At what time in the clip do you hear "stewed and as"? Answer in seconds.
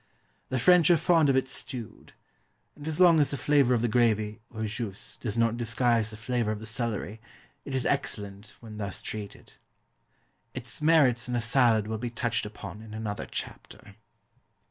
1.47-2.99